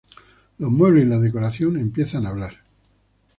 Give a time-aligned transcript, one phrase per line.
[0.57, 2.57] Los muebles y la decoración empiezan a hablar.